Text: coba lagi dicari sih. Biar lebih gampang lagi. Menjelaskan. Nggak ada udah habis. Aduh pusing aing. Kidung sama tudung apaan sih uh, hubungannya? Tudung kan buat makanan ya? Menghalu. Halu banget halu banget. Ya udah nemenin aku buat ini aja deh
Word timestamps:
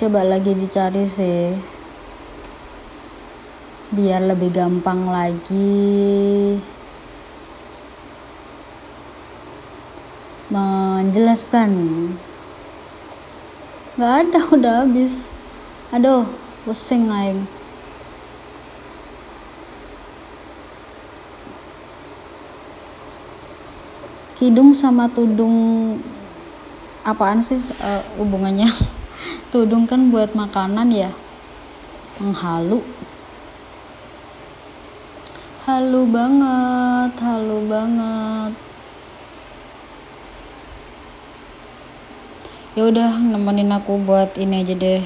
coba 0.00 0.24
lagi 0.24 0.56
dicari 0.56 1.04
sih. 1.04 1.52
Biar 3.92 4.24
lebih 4.24 4.48
gampang 4.48 5.12
lagi. 5.12 6.56
Menjelaskan. 10.48 11.72
Nggak 14.00 14.14
ada 14.24 14.40
udah 14.56 14.74
habis. 14.88 15.28
Aduh 15.92 16.24
pusing 16.64 17.12
aing. 17.12 17.44
Kidung 24.40 24.72
sama 24.72 25.12
tudung 25.12 25.98
apaan 27.04 27.42
sih 27.42 27.58
uh, 27.82 28.02
hubungannya? 28.16 28.70
Tudung 29.52 29.84
kan 29.86 30.10
buat 30.10 30.34
makanan 30.34 30.90
ya? 30.94 31.10
Menghalu. 32.18 32.82
Halu 35.68 36.02
banget 36.08 37.12
halu 37.20 37.58
banget. 37.68 38.52
Ya 42.78 42.86
udah 42.86 43.10
nemenin 43.18 43.74
aku 43.74 43.98
buat 43.98 44.38
ini 44.38 44.62
aja 44.62 44.74
deh 44.78 45.02